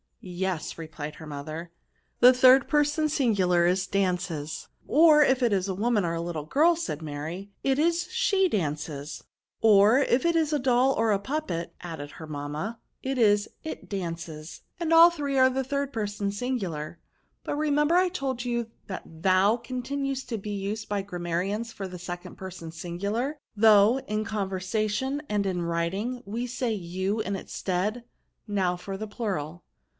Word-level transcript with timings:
'* 0.21 0.21
Yes," 0.41 0.77
replied 0.79 1.15
her 1.15 1.25
mother, 1.25 1.71
the 2.19 2.33
third 2.33 2.67
person 2.67 3.09
singular 3.09 3.65
is 3.65 3.87
dances.^^ 3.87 4.67
Or, 4.87 5.23
if 5.23 5.41
it 5.41 5.53
is 5.53 5.67
a 5.67 5.75
woman, 5.75 6.05
or 6.05 6.13
a 6.13 6.21
little 6.21 6.45
girl," 6.45 6.75
said 6.75 7.01
Mary," 7.01 7.51
it 7.71 7.79
is 7.79 8.07
she 8.11 8.47
^nces." 8.47 8.87
'^ 8.87 9.21
Or, 9.61 9.99
if 9.99 10.23
it 10.25 10.35
is 10.35 10.53
a 10.53 10.59
doll, 10.59 10.93
or 10.93 11.11
a 11.11 11.17
puppet," 11.19 11.73
added 11.81 12.03
u 12.03 12.07
SI 12.07 12.07
8 12.07 12.07
VERBS. 12.09 12.17
her 12.17 12.27
mamma," 12.27 12.79
it 13.03 13.17
is 13.17 13.49
it 13.63 13.89
dances; 13.89 14.61
and 14.79 14.91
all 14.93 15.09
three 15.09 15.37
are 15.37 15.49
the 15.49 15.63
third 15.63 15.91
person 15.93 16.31
singular. 16.31 16.99
But 17.43 17.55
remember 17.55 17.95
I 17.95 18.09
told 18.09 18.45
you 18.45 18.67
that 18.87 19.05
thou 19.23 19.57
continues 19.57 20.23
to 20.25 20.37
be 20.37 20.51
used 20.51 20.87
by 20.89 21.01
grammarians 21.03 21.71
for 21.73 21.87
the 21.87 21.99
second 21.99 22.35
person 22.37 22.71
singular; 22.71 23.37
though, 23.55 23.99
in 24.07 24.23
conversation 24.25 25.21
and 25.29 25.45
in 25.47 25.61
writing, 25.63 26.21
we 26.25 26.45
say 26.47 26.73
you 26.73 27.21
in 27.21 27.35
its 27.35 27.53
stead. 27.53 28.03
Now 28.47 28.75
for 28.75 28.97
the 28.97 29.07
plural." 29.07 29.63